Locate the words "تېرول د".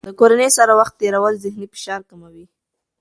1.01-1.41